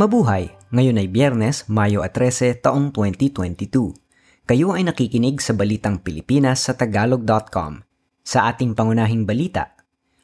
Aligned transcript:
Mabuhay! 0.00 0.48
Ngayon 0.72 0.96
ay 0.96 1.12
Biyernes, 1.12 1.68
Mayo 1.68 2.00
13, 2.00 2.64
taong 2.64 2.88
2022. 2.88 3.92
Kayo 4.48 4.72
ay 4.72 4.88
nakikinig 4.88 5.44
sa 5.44 5.52
Balitang 5.52 6.00
Pilipinas 6.00 6.64
sa 6.64 6.72
Tagalog.com. 6.72 7.84
Sa 8.24 8.48
ating 8.48 8.72
pangunahing 8.72 9.28
balita, 9.28 9.76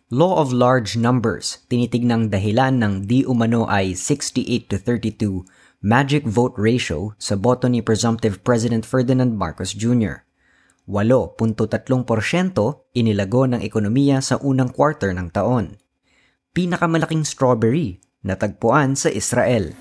Law 0.08 0.40
of 0.40 0.48
Large 0.48 0.97
Numbers, 0.97 1.69
tinitignang 1.69 2.33
dahilan 2.33 2.80
ng 2.80 3.04
di 3.04 3.28
umano 3.28 3.69
ay 3.69 3.92
68 3.92 4.72
to 4.72 4.80
32 4.80 5.44
magic 5.84 6.24
vote 6.24 6.56
ratio 6.56 7.12
sa 7.20 7.37
boto 7.37 7.69
ni 7.69 7.84
Presumptive 7.84 8.40
President 8.40 8.80
Ferdinand 8.80 9.37
Marcos 9.37 9.76
Jr. 9.76 10.24
8.3% 10.88 11.37
inilago 12.97 13.44
ng 13.44 13.61
ekonomiya 13.61 14.24
sa 14.24 14.40
unang 14.40 14.72
quarter 14.72 15.12
ng 15.12 15.29
taon. 15.37 15.76
Pinakamalaking 16.56 17.29
strawberry 17.29 18.01
natagpuan 18.27 18.98
sa 18.98 19.09
Israel. 19.09 19.73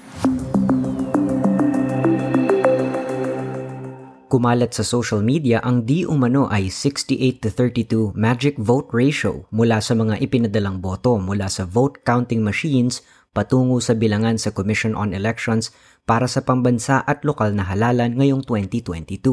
Kumalat 4.35 4.75
sa 4.75 4.83
social 4.83 5.23
media 5.23 5.63
ang 5.63 5.87
di 5.87 6.03
umano 6.03 6.51
ay 6.51 6.67
68 6.67 7.39
to 7.39 7.49
32 7.49 8.19
magic 8.19 8.59
vote 8.59 8.91
ratio 8.91 9.47
mula 9.49 9.79
sa 9.79 9.95
mga 9.95 10.19
ipinadalang 10.19 10.83
boto 10.83 11.15
mula 11.15 11.47
sa 11.47 11.63
vote 11.63 12.03
counting 12.03 12.43
machines 12.43 12.99
patungo 13.31 13.79
sa 13.79 13.95
bilangan 13.95 14.35
sa 14.35 14.51
Commission 14.51 14.91
on 14.91 15.15
Elections 15.15 15.71
para 16.03 16.27
sa 16.27 16.43
pambansa 16.43 16.99
at 17.07 17.23
lokal 17.23 17.55
na 17.55 17.63
halalan 17.63 18.15
ngayong 18.19 18.43
2022. 18.43 19.23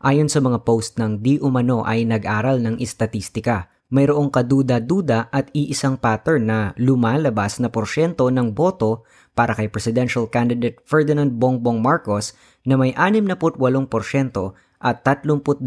Ayon 0.00 0.30
sa 0.30 0.38
mga 0.38 0.62
post 0.62 0.96
ng 1.02 1.18
di 1.20 1.42
umano 1.42 1.82
ay 1.82 2.06
nag-aral 2.06 2.62
ng 2.62 2.78
istatistika 2.78 3.66
mayroong 3.90 4.30
kaduda-duda 4.30 5.28
at 5.34 5.50
iisang 5.50 5.98
pattern 5.98 6.46
na 6.46 6.60
lumalabas 6.78 7.58
na 7.58 7.68
porsyento 7.68 8.30
ng 8.30 8.54
boto 8.54 9.02
para 9.34 9.54
kay 9.54 9.66
presidential 9.66 10.30
candidate 10.30 10.78
Ferdinand 10.86 11.34
Bongbong 11.34 11.82
Marcos 11.82 12.32
na 12.66 12.78
may 12.78 12.94
68% 12.94 13.58
at 14.80 14.96
32% 15.04 15.60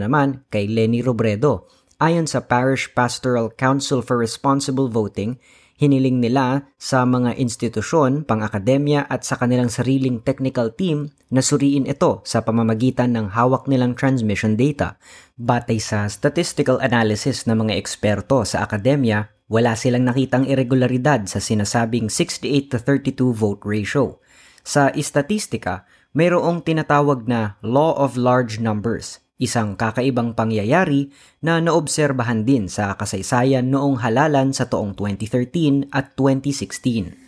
naman 0.00 0.42
kay 0.50 0.66
Leni 0.66 1.04
Robredo. 1.04 1.70
Ayon 2.02 2.26
sa 2.26 2.42
Parish 2.42 2.90
Pastoral 2.90 3.54
Council 3.54 4.02
for 4.02 4.18
Responsible 4.18 4.90
Voting, 4.90 5.38
Hiniling 5.74 6.22
nila 6.22 6.70
sa 6.78 7.02
mga 7.02 7.34
institusyon, 7.34 8.22
pang-akademya 8.22 9.10
at 9.10 9.26
sa 9.26 9.34
kanilang 9.34 9.66
sariling 9.66 10.22
technical 10.22 10.70
team 10.70 11.10
na 11.34 11.42
suriin 11.42 11.90
ito 11.90 12.22
sa 12.22 12.46
pamamagitan 12.46 13.10
ng 13.10 13.34
hawak 13.34 13.66
nilang 13.66 13.98
transmission 13.98 14.54
data. 14.54 14.94
Batay 15.34 15.82
sa 15.82 16.06
statistical 16.06 16.78
analysis 16.78 17.50
ng 17.50 17.66
mga 17.66 17.74
eksperto 17.74 18.46
sa 18.46 18.62
akademya, 18.62 19.34
wala 19.50 19.74
silang 19.74 20.06
nakitang 20.06 20.46
irregularidad 20.46 21.26
sa 21.26 21.42
sinasabing 21.42 22.06
68 22.06 22.70
to 22.70 22.78
32 22.78 23.34
vote 23.34 23.66
ratio. 23.66 24.22
Sa 24.62 24.94
istatistika, 24.94 25.90
mayroong 26.14 26.62
tinatawag 26.62 27.26
na 27.26 27.58
law 27.66 27.98
of 27.98 28.14
large 28.14 28.62
numbers 28.62 29.23
isang 29.40 29.74
kakaibang 29.74 30.38
pangyayari 30.38 31.10
na 31.42 31.58
naobserbahan 31.58 32.46
din 32.46 32.70
sa 32.70 32.94
kasaysayan 32.94 33.66
noong 33.72 34.04
halalan 34.04 34.54
sa 34.54 34.70
toong 34.70 34.94
2013 34.94 35.90
at 35.90 36.14
2016. 36.14 37.23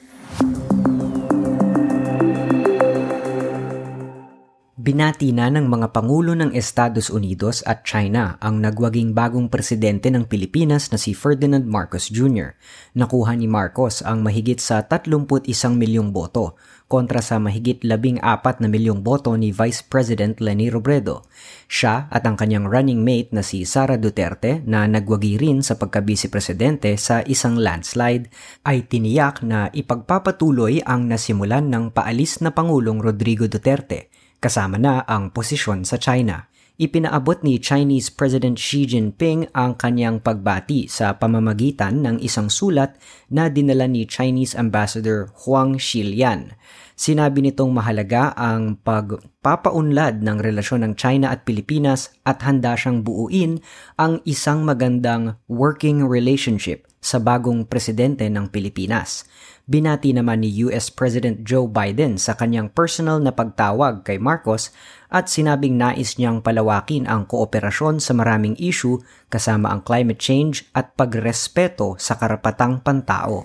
Binati 4.87 5.34
na 5.34 5.51
ng 5.51 5.67
mga 5.67 5.91
pangulo 5.91 6.39
ng 6.39 6.55
Estados 6.55 7.11
Unidos 7.11 7.59
at 7.67 7.83
China 7.83 8.39
ang 8.39 8.62
nagwaging 8.62 9.19
bagong 9.19 9.51
presidente 9.51 10.15
ng 10.15 10.31
Pilipinas 10.31 10.95
na 10.95 10.98
si 11.03 11.11
Ferdinand 11.11 11.67
Marcos 11.67 12.06
Jr. 12.06 12.55
Nakuha 12.95 13.34
ni 13.34 13.51
Marcos 13.51 13.98
ang 14.06 14.23
mahigit 14.23 14.62
sa 14.62 14.87
31 14.87 15.27
milyong 15.75 16.15
boto 16.15 16.55
kontra 16.87 17.19
sa 17.19 17.43
mahigit 17.43 17.83
14 17.83 18.23
na 18.62 18.70
milyong 18.70 19.03
boto 19.03 19.34
ni 19.34 19.50
Vice 19.50 19.83
President 19.83 20.38
Leni 20.38 20.71
Robredo. 20.71 21.27
Siya 21.66 22.06
at 22.06 22.22
ang 22.22 22.38
kanyang 22.38 22.71
running 22.71 23.03
mate 23.03 23.34
na 23.34 23.43
si 23.43 23.66
Sara 23.66 23.99
Duterte 23.99 24.62
na 24.71 24.87
nagwagi 24.87 25.34
rin 25.34 25.66
sa 25.66 25.75
pagka-vice 25.75 26.31
presidente 26.31 26.94
sa 26.94 27.27
isang 27.27 27.59
landslide 27.59 28.31
ay 28.62 28.87
tiniyak 28.87 29.43
na 29.43 29.66
ipagpapatuloy 29.75 30.78
ang 30.87 31.11
nasimulan 31.11 31.66
ng 31.75 31.91
paalis 31.91 32.38
na 32.38 32.55
Pangulong 32.55 33.03
Rodrigo 33.03 33.50
Duterte 33.50 34.15
kasama 34.39 34.77
na 34.77 35.05
ang 35.09 35.33
posisyon 35.33 35.85
sa 35.85 35.97
China. 36.01 36.49
Ipinaabot 36.77 37.41
ni 37.41 37.57
Chinese 37.57 38.13
President 38.13 38.61
Xi 38.61 38.85
Jinping 38.85 39.49
ang 39.57 39.81
kanyang 39.81 40.21
pagbati 40.21 40.93
sa 40.93 41.17
pamamagitan 41.17 42.05
ng 42.05 42.21
isang 42.21 42.53
sulat 42.53 43.01
na 43.33 43.49
dinala 43.49 43.89
ni 43.89 44.05
Chinese 44.05 44.53
Ambassador 44.53 45.33
Huang 45.41 45.81
Xilian. 45.81 46.53
Sinabi 46.93 47.49
nitong 47.49 47.73
mahalaga 47.73 48.37
ang 48.37 48.77
pagpapaunlad 48.85 50.21
ng 50.21 50.37
relasyon 50.37 50.85
ng 50.85 50.93
China 51.01 51.33
at 51.33 51.49
Pilipinas 51.49 52.13
at 52.29 52.45
handa 52.45 52.77
siyang 52.77 53.01
buuin 53.01 53.57
ang 53.97 54.21
isang 54.29 54.61
magandang 54.61 55.41
working 55.49 56.05
relationship 56.05 56.85
sa 57.01 57.17
bagong 57.17 57.65
presidente 57.65 58.29
ng 58.29 58.53
Pilipinas. 58.53 59.25
Binati 59.66 60.15
naman 60.15 60.47
ni 60.47 60.62
US 60.62 60.94
President 60.94 61.43
Joe 61.43 61.66
Biden 61.66 62.22
sa 62.22 62.38
kanyang 62.38 62.71
personal 62.71 63.19
na 63.19 63.34
pagtawag 63.34 64.06
kay 64.06 64.15
Marcos 64.15 64.71
at 65.10 65.27
sinabing 65.27 65.75
nais 65.75 66.15
niyang 66.22 66.38
palawakin 66.38 67.03
ang 67.10 67.27
kooperasyon 67.27 67.99
sa 67.99 68.15
maraming 68.15 68.55
issue 68.62 69.03
kasama 69.26 69.75
ang 69.75 69.82
climate 69.82 70.22
change 70.22 70.71
at 70.71 70.94
pagrespeto 70.94 71.99
sa 71.99 72.15
karapatang 72.15 72.78
pantao. 72.78 73.43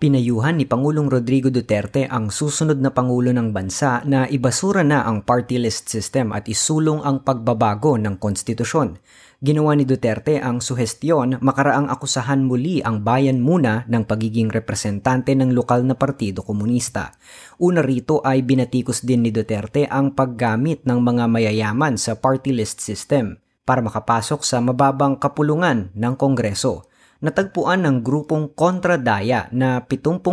Pinayuhan 0.00 0.56
ni 0.56 0.64
Pangulong 0.64 1.12
Rodrigo 1.12 1.52
Duterte 1.52 2.08
ang 2.08 2.32
susunod 2.32 2.80
na 2.80 2.88
Pangulo 2.88 3.36
ng 3.36 3.52
bansa 3.52 4.00
na 4.08 4.24
ibasura 4.24 4.80
na 4.80 5.04
ang 5.04 5.20
party 5.20 5.60
list 5.60 5.92
system 5.92 6.32
at 6.32 6.48
isulong 6.48 7.04
ang 7.04 7.20
pagbabago 7.20 8.00
ng 8.00 8.16
konstitusyon. 8.16 8.96
Ginawa 9.44 9.76
ni 9.76 9.84
Duterte 9.84 10.40
ang 10.40 10.64
suhestyon 10.64 11.44
makaraang 11.44 11.92
akusahan 11.92 12.40
muli 12.40 12.80
ang 12.80 13.04
bayan 13.04 13.44
muna 13.44 13.84
ng 13.92 14.08
pagiging 14.08 14.48
representante 14.48 15.36
ng 15.36 15.52
lokal 15.52 15.84
na 15.84 15.92
Partido 15.92 16.40
Komunista. 16.40 17.12
Una 17.60 17.84
rito 17.84 18.24
ay 18.24 18.40
binatikos 18.40 19.04
din 19.04 19.28
ni 19.28 19.28
Duterte 19.28 19.84
ang 19.84 20.16
paggamit 20.16 20.80
ng 20.88 20.96
mga 20.96 21.28
mayayaman 21.28 22.00
sa 22.00 22.16
party 22.16 22.56
list 22.56 22.80
system 22.80 23.36
para 23.68 23.84
makapasok 23.84 24.48
sa 24.48 24.64
mababang 24.64 25.20
kapulungan 25.20 25.92
ng 25.92 26.16
Kongreso 26.16 26.88
natagpuan 27.20 27.84
ng 27.84 27.96
grupong 28.00 28.56
kontradaya 28.56 29.52
na 29.52 29.84
70% 29.84 30.24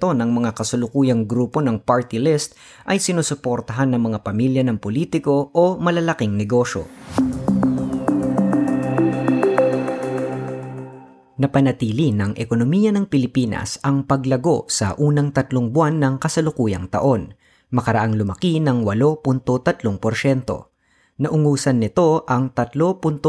ng 0.00 0.30
mga 0.32 0.50
kasulukuyang 0.56 1.28
grupo 1.28 1.60
ng 1.60 1.84
party 1.84 2.16
list 2.16 2.56
ay 2.88 2.96
sinusuportahan 2.96 3.92
ng 3.92 4.00
mga 4.00 4.18
pamilya 4.24 4.64
ng 4.64 4.80
politiko 4.80 5.52
o 5.52 5.76
malalaking 5.76 6.36
negosyo. 6.36 6.88
napanatili 11.42 12.14
ng 12.14 12.38
ekonomiya 12.38 12.94
ng 12.94 13.10
Pilipinas 13.10 13.82
ang 13.82 14.06
paglago 14.06 14.62
sa 14.70 14.94
unang 14.94 15.34
tatlong 15.34 15.74
buwan 15.74 15.98
ng 15.98 16.22
kasalukuyang 16.22 16.86
taon, 16.86 17.34
makaraang 17.74 18.14
lumaki 18.14 18.62
ng 18.62 18.86
8.3%. 18.86 20.71
Naungusan 21.20 21.82
nito 21.82 22.24
ang 22.24 22.54
3.8% 22.54 23.20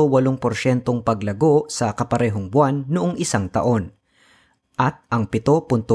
paglago 1.04 1.68
sa 1.68 1.92
kaparehong 1.92 2.48
buwan 2.48 2.88
noong 2.88 3.20
isang 3.20 3.52
taon 3.52 3.92
at 4.78 5.06
ang 5.14 5.30
7.8% 5.30 5.86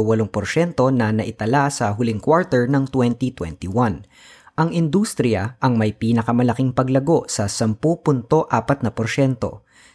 na 0.95 1.11
naitala 1.11 1.67
sa 1.71 1.91
huling 1.95 2.23
quarter 2.23 2.71
ng 2.71 2.87
2021. 2.91 4.07
Ang 4.59 4.75
industriya 4.75 5.55
ang 5.63 5.79
may 5.79 5.95
pinakamalaking 5.95 6.75
paglago 6.75 7.27
sa 7.31 7.47
10.4%, 7.47 8.43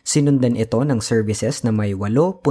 Sinundan 0.03 0.59
ito 0.59 0.83
ng 0.83 0.99
services 0.99 1.63
na 1.63 1.71
may 1.71 1.95
8.6% 1.95 2.43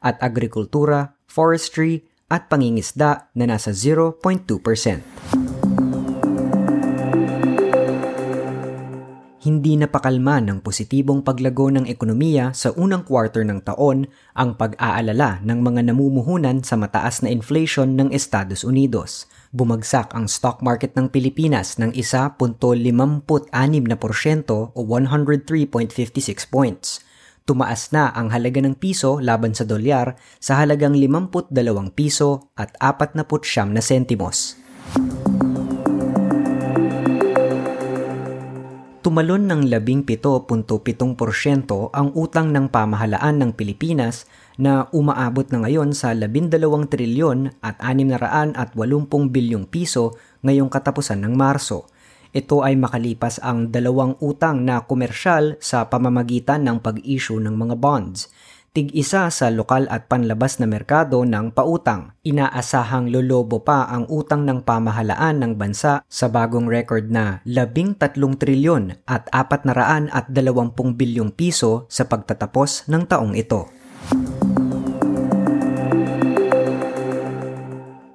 at 0.00 0.16
agrikultura, 0.24 1.12
forestry 1.28 2.08
at 2.32 2.48
pangingisda 2.48 3.28
na 3.36 3.44
nasa 3.44 3.76
0.2%. 3.76 5.43
hindi 9.44 9.76
napakalma 9.76 10.40
ng 10.40 10.64
positibong 10.64 11.20
paglago 11.20 11.68
ng 11.68 11.84
ekonomiya 11.84 12.56
sa 12.56 12.72
unang 12.72 13.04
quarter 13.04 13.44
ng 13.44 13.60
taon 13.60 14.08
ang 14.32 14.56
pag-aalala 14.56 15.44
ng 15.44 15.60
mga 15.60 15.92
namumuhunan 15.92 16.64
sa 16.64 16.80
mataas 16.80 17.20
na 17.20 17.28
inflation 17.28 17.92
ng 17.92 18.08
Estados 18.08 18.64
Unidos. 18.64 19.28
Bumagsak 19.52 20.16
ang 20.16 20.32
stock 20.32 20.64
market 20.64 20.96
ng 20.96 21.12
Pilipinas 21.12 21.76
ng 21.76 21.92
1.56% 21.92 23.28
o 24.48 24.80
103.56 24.80 26.48
points. 26.48 27.04
Tumaas 27.44 27.92
na 27.92 28.08
ang 28.16 28.32
halaga 28.32 28.64
ng 28.64 28.72
piso 28.72 29.20
laban 29.20 29.52
sa 29.52 29.68
dolyar 29.68 30.16
sa 30.40 30.56
halagang 30.64 30.96
52 30.96 31.52
piso 31.92 32.48
at 32.56 32.72
49 32.80 33.28
na 33.68 33.84
sentimos. 33.84 34.63
Tumalon 39.04 39.44
ng 39.52 39.68
17.7% 39.68 40.64
ang 41.92 42.08
utang 42.16 42.48
ng 42.56 42.72
pamahalaan 42.72 43.36
ng 43.36 43.50
Pilipinas 43.52 44.24
na 44.56 44.88
umaabot 44.96 45.44
na 45.52 45.60
ngayon 45.60 45.92
sa 45.92 46.16
12 46.16 46.48
trilyon 46.88 47.52
at 47.60 47.76
680 47.84 48.56
bilyong 49.28 49.68
piso 49.68 50.16
ngayong 50.40 50.72
katapusan 50.72 51.20
ng 51.20 51.36
Marso. 51.36 51.84
Ito 52.32 52.64
ay 52.64 52.80
makalipas 52.80 53.44
ang 53.44 53.68
dalawang 53.68 54.16
utang 54.24 54.64
na 54.64 54.88
komersyal 54.88 55.60
sa 55.60 55.84
pamamagitan 55.92 56.64
ng 56.64 56.80
pag-issue 56.80 57.38
ng 57.44 57.60
mga 57.60 57.76
bonds 57.76 58.32
tig-isa 58.74 59.30
sa 59.30 59.54
lokal 59.54 59.86
at 59.86 60.10
panlabas 60.10 60.58
na 60.58 60.66
merkado 60.66 61.22
ng 61.22 61.54
pautang. 61.54 62.10
Inaasahang 62.26 63.06
lolobo 63.06 63.62
pa 63.62 63.86
ang 63.86 64.10
utang 64.10 64.42
ng 64.42 64.66
pamahalaan 64.66 65.38
ng 65.38 65.52
bansa 65.54 66.02
sa 66.10 66.26
bagong 66.26 66.66
record 66.66 67.06
na 67.06 67.38
13 67.46 67.94
trilyon 68.34 68.98
at 69.06 69.30
420 69.30 70.10
bilyong 70.98 71.30
piso 71.30 71.86
sa 71.86 72.02
pagtatapos 72.10 72.90
ng 72.90 73.02
taong 73.06 73.38
ito. 73.38 73.70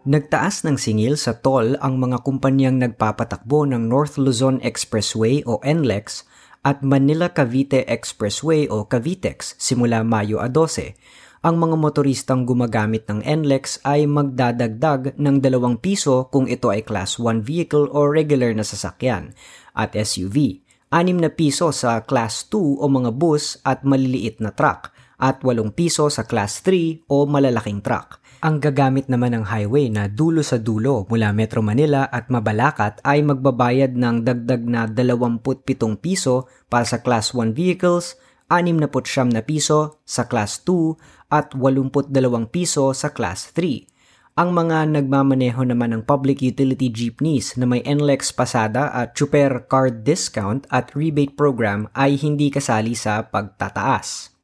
Nagtaas 0.09 0.65
ng 0.65 0.75
singil 0.75 1.15
sa 1.21 1.37
toll 1.37 1.77
ang 1.79 2.01
mga 2.01 2.25
kumpanyang 2.25 2.81
nagpapatakbo 2.81 3.63
ng 3.69 3.87
North 3.87 4.17
Luzon 4.17 4.57
Expressway 4.59 5.45
o 5.45 5.61
NLEX 5.61 6.25
at 6.63 6.83
Manila-Cavite 6.83 7.87
Expressway 7.87 8.67
o 8.67 8.85
Cavitex 8.85 9.55
simula 9.55 10.03
Mayo 10.03 10.43
12, 10.43 10.95
ang 11.39 11.55
mga 11.55 11.79
motoristang 11.79 12.43
gumagamit 12.43 13.07
ng 13.07 13.23
NLEX 13.23 13.79
ay 13.87 14.03
magdadagdag 14.03 15.15
ng 15.15 15.35
2 15.39 15.79
piso 15.79 16.27
kung 16.27 16.51
ito 16.51 16.67
ay 16.67 16.83
Class 16.83 17.15
1 17.15 17.47
vehicle 17.47 17.87
o 17.95 18.03
regular 18.11 18.51
na 18.51 18.67
sasakyan 18.67 19.31
at 19.71 19.95
SUV, 19.95 20.59
6 20.91 21.15
na 21.15 21.31
piso 21.31 21.71
sa 21.71 22.03
Class 22.03 22.51
2 22.51 22.83
o 22.83 22.85
mga 22.91 23.15
bus 23.15 23.55
at 23.63 23.87
maliliit 23.87 24.43
na 24.43 24.51
truck 24.51 24.91
at 25.15 25.39
8 25.39 25.71
piso 25.71 26.11
sa 26.11 26.27
Class 26.27 26.59
3 26.67 27.07
o 27.07 27.23
malalaking 27.23 27.79
truck. 27.79 28.18
Ang 28.39 28.63
gagamit 28.63 29.11
naman 29.11 29.35
ng 29.35 29.51
highway 29.51 29.91
na 29.91 30.07
dulo 30.07 30.39
sa 30.47 30.55
dulo 30.55 31.03
mula 31.11 31.35
Metro 31.35 31.59
Manila 31.59 32.07
at 32.07 32.31
Mabalacat 32.31 33.03
ay 33.03 33.19
magbabayad 33.19 33.99
ng 33.99 34.23
dagdag 34.23 34.63
na 34.63 34.87
27 34.87 35.75
piso 35.99 36.47
para 36.71 36.87
sa 36.87 37.03
Class 37.03 37.35
1 37.35 37.51
vehicles, 37.51 38.15
69 38.47 39.35
na 39.35 39.43
piso 39.43 39.99
sa 40.07 40.23
Class 40.31 40.63
2 40.63 41.35
at 41.35 41.51
82 41.51 42.15
piso 42.47 42.95
sa 42.95 43.11
Class 43.11 43.51
3. 43.51 44.39
Ang 44.39 44.55
mga 44.55 44.87
nagmamaneho 44.87 45.59
naman 45.67 45.99
ng 45.99 46.07
public 46.07 46.39
utility 46.39 46.87
jeepneys 46.87 47.59
na 47.59 47.67
may 47.67 47.83
NLEX 47.83 48.31
pasada 48.31 48.87
at 48.95 49.19
super 49.19 49.67
card 49.67 50.07
discount 50.07 50.63
at 50.71 50.95
rebate 50.95 51.35
program 51.35 51.91
ay 51.91 52.15
hindi 52.15 52.47
kasali 52.47 52.95
sa 52.95 53.19
pagtataas. 53.19 54.38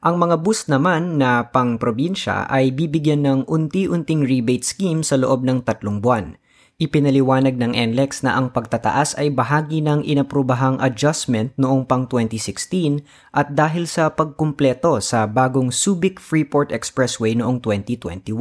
Ang 0.00 0.16
mga 0.16 0.40
bus 0.40 0.64
naman 0.64 1.20
na 1.20 1.52
pang 1.52 1.76
probinsya 1.76 2.48
ay 2.48 2.72
bibigyan 2.72 3.20
ng 3.20 3.40
unti-unting 3.44 4.24
rebate 4.24 4.64
scheme 4.64 5.04
sa 5.04 5.20
loob 5.20 5.44
ng 5.44 5.60
tatlong 5.60 6.00
buwan. 6.00 6.40
Ipinaliwanag 6.80 7.60
ng 7.60 7.76
NLEX 7.76 8.24
na 8.24 8.32
ang 8.40 8.48
pagtataas 8.48 9.20
ay 9.20 9.28
bahagi 9.28 9.84
ng 9.84 10.00
inaprubahang 10.00 10.80
adjustment 10.80 11.52
noong 11.60 11.84
pang 11.84 12.08
2016 12.08 13.04
at 13.36 13.52
dahil 13.52 13.84
sa 13.84 14.08
pagkumpleto 14.08 15.04
sa 15.04 15.28
bagong 15.28 15.68
Subic 15.68 16.16
Freeport 16.16 16.72
Expressway 16.72 17.36
noong 17.36 17.60
2021. 17.60 18.32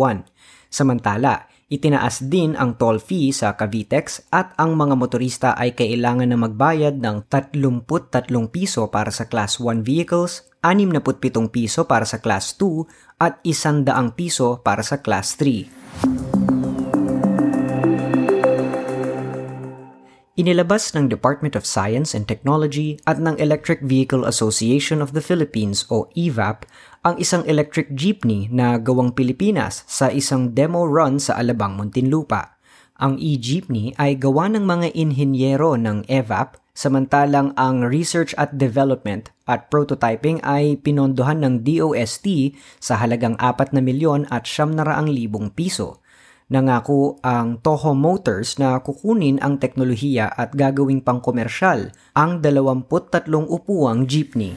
Samantala, 0.72 1.52
Itinaas 1.70 2.26
din 2.26 2.58
ang 2.58 2.82
toll 2.82 2.98
fee 2.98 3.30
sa 3.30 3.54
Cavitex 3.54 4.26
at 4.34 4.58
ang 4.58 4.74
mga 4.74 4.98
motorista 4.98 5.54
ay 5.54 5.78
kailangan 5.78 6.26
na 6.26 6.34
magbayad 6.34 6.98
ng 6.98 7.30
33 7.30 7.62
piso 8.50 8.90
para 8.90 9.14
sa 9.14 9.30
Class 9.30 9.62
1 9.62 9.86
vehicles, 9.86 10.49
67 10.60 11.48
piso 11.56 11.88
para 11.88 12.04
sa 12.04 12.20
Class 12.20 12.52
2 12.60 12.84
at 13.24 13.40
100 13.48 13.88
piso 14.12 14.60
para 14.60 14.84
sa 14.84 15.00
Class 15.00 15.40
3. 15.40 15.72
Inilabas 20.40 20.96
ng 20.96 21.12
Department 21.12 21.56
of 21.56 21.68
Science 21.68 22.12
and 22.12 22.28
Technology 22.28 23.00
at 23.08 23.20
ng 23.20 23.40
Electric 23.40 23.84
Vehicle 23.84 24.24
Association 24.28 25.00
of 25.00 25.12
the 25.16 25.24
Philippines 25.24 25.88
o 25.92 26.12
EVAP 26.16 26.68
ang 27.08 27.16
isang 27.20 27.44
electric 27.48 27.96
jeepney 27.96 28.52
na 28.52 28.80
gawang 28.80 29.16
Pilipinas 29.16 29.88
sa 29.88 30.12
isang 30.12 30.52
demo 30.52 30.84
run 30.88 31.24
sa 31.24 31.40
Alabang, 31.40 31.80
Muntinlupa. 31.80 32.60
Ang 33.00 33.16
e-jeepney 33.16 33.96
ay 33.96 34.20
gawa 34.20 34.52
ng 34.52 34.64
mga 34.68 34.92
inhinyero 34.92 35.80
ng 35.80 36.04
EVAP 36.08 36.60
samantalang 36.80 37.52
ang 37.60 37.84
research 37.84 38.32
at 38.40 38.56
development 38.56 39.36
at 39.44 39.68
prototyping 39.68 40.40
ay 40.48 40.80
pinondohan 40.80 41.44
ng 41.44 41.68
DOST 41.68 42.56
sa 42.80 42.96
halagang 43.04 43.36
4 43.36 43.76
na 43.76 43.84
milyon 43.84 44.24
at 44.32 44.48
700 44.48 45.12
libong 45.12 45.52
piso. 45.52 46.00
Nangako 46.48 47.20
ang 47.20 47.60
Toho 47.60 47.92
Motors 47.92 48.56
na 48.58 48.80
kukunin 48.80 49.44
ang 49.44 49.60
teknolohiya 49.60 50.32
at 50.34 50.56
gagawing 50.56 51.04
pangkomersyal 51.04 51.92
ang 52.16 52.40
23 52.40 53.28
upuang 53.28 54.08
jeepney. 54.08 54.56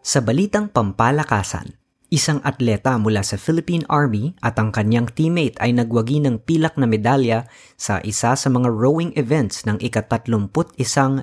Sa 0.00 0.22
balitang 0.22 0.70
pampalakasan, 0.70 1.81
isang 2.12 2.44
atleta 2.44 3.00
mula 3.00 3.24
sa 3.24 3.40
Philippine 3.40 3.88
Army 3.88 4.36
at 4.44 4.60
ang 4.60 4.68
kanyang 4.68 5.08
teammate 5.08 5.56
ay 5.64 5.72
nagwagi 5.72 6.20
ng 6.20 6.44
pilak 6.44 6.76
na 6.76 6.84
medalya 6.84 7.48
sa 7.80 8.04
isa 8.04 8.36
sa 8.36 8.48
mga 8.52 8.68
rowing 8.68 9.16
events 9.16 9.64
ng 9.64 9.80
ika-31 9.80 10.76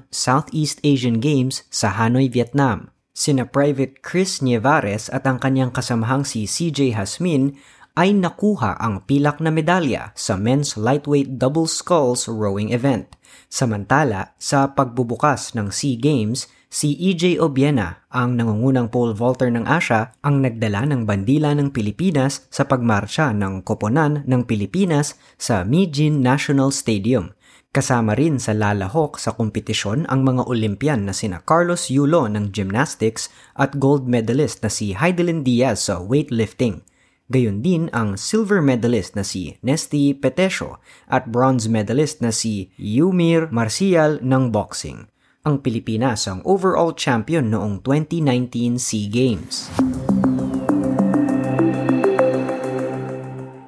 Southeast 0.10 0.82
Asian 0.82 1.22
Games 1.22 1.70
sa 1.70 1.94
Hanoi, 1.94 2.26
Vietnam. 2.26 2.90
Sina 3.14 3.46
Private 3.46 4.02
Chris 4.02 4.42
Nievares 4.42 5.12
at 5.14 5.28
ang 5.30 5.38
kanyang 5.38 5.70
kasamahang 5.70 6.26
si 6.26 6.50
CJ 6.50 6.98
Hasmin 6.98 7.54
ay 7.98 8.14
nakuha 8.14 8.78
ang 8.78 9.06
pilak 9.08 9.42
na 9.42 9.50
medalya 9.50 10.14
sa 10.14 10.38
men's 10.38 10.78
lightweight 10.78 11.42
double 11.42 11.66
sculls 11.66 12.30
rowing 12.30 12.70
event. 12.70 13.10
Samantala, 13.50 14.38
sa 14.38 14.74
pagbubukas 14.74 15.58
ng 15.58 15.74
SEA 15.74 15.98
Games, 15.98 16.46
si 16.70 16.94
EJ 16.94 17.42
Obiena, 17.42 18.06
ang 18.14 18.38
nangungunang 18.38 18.94
pole 18.94 19.18
vaulter 19.18 19.50
ng 19.50 19.66
Asia, 19.66 20.14
ang 20.22 20.46
nagdala 20.46 20.86
ng 20.86 21.10
bandila 21.10 21.58
ng 21.58 21.74
Pilipinas 21.74 22.46
sa 22.54 22.70
pagmarcha 22.70 23.34
ng 23.34 23.66
koponan 23.66 24.22
ng 24.30 24.42
Pilipinas 24.46 25.18
sa 25.42 25.66
Mijin 25.66 26.22
National 26.22 26.70
Stadium. 26.70 27.34
Kasama 27.70 28.18
rin 28.18 28.42
sa 28.42 28.58
lalahok 28.58 29.22
sa 29.22 29.38
kompetisyon 29.38 30.10
ang 30.10 30.26
mga 30.26 30.50
Olympian 30.50 31.06
na 31.06 31.14
sina 31.14 31.38
Carlos 31.46 31.94
Yulo 31.94 32.26
ng 32.26 32.50
gymnastics 32.50 33.30
at 33.54 33.78
gold 33.78 34.10
medalist 34.10 34.66
na 34.66 34.74
si 34.74 34.98
Heidelin 34.98 35.46
Diaz 35.46 35.86
sa 35.86 36.02
weightlifting. 36.02 36.82
Gayon 37.30 37.62
din 37.62 37.94
ang 37.94 38.18
silver 38.18 38.58
medalist 38.58 39.14
na 39.14 39.22
si 39.22 39.62
Nesty 39.62 40.18
Petesio 40.18 40.82
at 41.06 41.30
bronze 41.30 41.70
medalist 41.70 42.26
na 42.26 42.34
si 42.34 42.74
Yumir 42.74 43.54
Marcial 43.54 44.18
ng 44.18 44.50
boxing. 44.50 45.06
Ang 45.46 45.62
Pilipinas 45.62 46.26
ang 46.26 46.42
overall 46.42 46.90
champion 46.98 47.54
noong 47.54 47.86
2019 47.86 48.82
SEA 48.82 49.06
Games. 49.14 49.70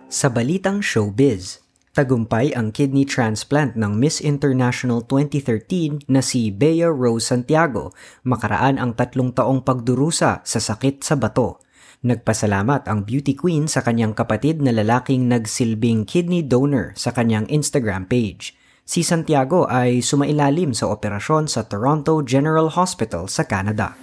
Sa 0.10 0.28
balitang 0.34 0.82
showbiz, 0.82 1.62
Tagumpay 1.92 2.56
ang 2.56 2.72
kidney 2.72 3.04
transplant 3.04 3.76
ng 3.76 4.00
Miss 4.00 4.24
International 4.24 5.04
2013 5.04 6.08
na 6.08 6.24
si 6.24 6.48
Bea 6.48 6.88
Rose 6.88 7.28
Santiago 7.28 7.92
makaraan 8.24 8.80
ang 8.80 8.96
tatlong 8.96 9.36
taong 9.36 9.62
pagdurusa 9.62 10.40
sa 10.40 10.60
sakit 10.64 11.04
sa 11.04 11.20
bato. 11.20 11.60
Nagpasalamat 12.02 12.90
ang 12.90 13.06
beauty 13.06 13.38
queen 13.38 13.70
sa 13.70 13.86
kanyang 13.86 14.18
kapatid 14.18 14.58
na 14.58 14.74
lalaking 14.74 15.30
nagsilbing 15.30 16.10
kidney 16.10 16.42
donor 16.42 16.98
sa 16.98 17.14
kanyang 17.14 17.46
Instagram 17.46 18.10
page. 18.10 18.58
Si 18.82 19.06
Santiago 19.06 19.70
ay 19.70 20.02
sumailalim 20.02 20.74
sa 20.74 20.90
operasyon 20.90 21.46
sa 21.46 21.70
Toronto 21.70 22.26
General 22.26 22.74
Hospital 22.74 23.30
sa 23.30 23.46
Canada. 23.46 23.94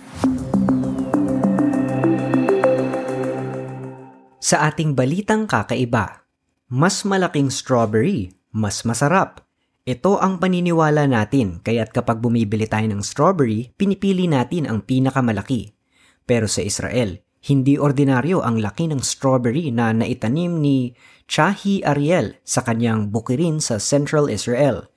Sa 4.38 4.62
ating 4.70 4.94
balitang 4.94 5.50
kakaiba, 5.50 6.22
mas 6.70 7.02
malaking 7.02 7.50
strawberry, 7.50 8.30
mas 8.54 8.86
masarap. 8.86 9.42
Ito 9.82 10.22
ang 10.22 10.38
paniniwala 10.38 11.10
natin 11.10 11.58
kaya't 11.66 11.90
kapag 11.90 12.22
bumibili 12.22 12.70
tayo 12.70 12.86
ng 12.86 13.02
strawberry, 13.02 13.74
pinipili 13.74 14.30
natin 14.30 14.70
ang 14.70 14.86
pinakamalaki. 14.86 15.74
Pero 16.22 16.46
sa 16.46 16.62
Israel, 16.62 17.26
hindi 17.44 17.78
ordinaryo 17.78 18.42
ang 18.42 18.58
laki 18.58 18.90
ng 18.90 19.02
strawberry 19.02 19.70
na 19.70 19.94
naitanim 19.94 20.58
ni 20.58 20.94
Chahi 21.28 21.84
Ariel 21.84 22.40
sa 22.42 22.64
kanyang 22.64 23.12
bukirin 23.12 23.60
sa 23.60 23.76
Central 23.76 24.32
Israel. 24.32 24.88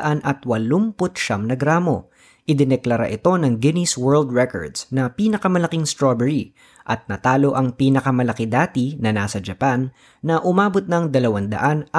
na 1.46 1.56
gramo. 1.56 2.08
Idineklara 2.48 3.06
ito 3.06 3.30
ng 3.36 3.60
Guinness 3.60 3.94
World 4.00 4.32
Records 4.32 4.88
na 4.90 5.12
pinakamalaking 5.12 5.86
strawberry 5.86 6.56
at 6.88 7.06
natalo 7.06 7.54
ang 7.54 7.76
pinakamalaki 7.76 8.50
dati 8.50 8.98
na 8.98 9.14
nasa 9.14 9.38
Japan 9.38 9.92
na 10.24 10.42
umabot 10.42 10.82
ng 10.82 11.14
250 11.14 11.92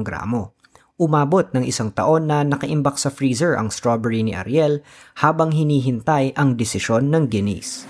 gramo. 0.00 0.55
Umabot 0.96 1.44
ng 1.52 1.60
isang 1.60 1.92
taon 1.92 2.24
na 2.24 2.40
nakaimbak 2.40 2.96
sa 2.96 3.12
freezer 3.12 3.52
ang 3.52 3.68
strawberry 3.68 4.24
ni 4.24 4.32
Ariel 4.32 4.80
habang 5.20 5.52
hinihintay 5.52 6.32
ang 6.32 6.56
desisyon 6.56 7.12
ng 7.12 7.28
Guinness. 7.28 7.84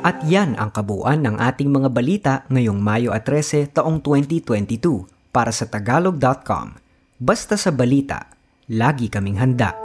At 0.00 0.24
yan 0.24 0.56
ang 0.56 0.72
kabuuan 0.72 1.20
ng 1.20 1.36
ating 1.36 1.68
mga 1.68 1.88
balita 1.92 2.34
ngayong 2.48 2.80
Mayo 2.80 3.12
13 3.12 3.76
taong 3.76 4.00
2022 4.00 5.04
para 5.28 5.52
sa 5.52 5.68
tagalog.com. 5.68 6.80
Basta 7.20 7.60
sa 7.60 7.76
balita, 7.76 8.24
lagi 8.72 9.12
kaming 9.12 9.36
handa. 9.36 9.81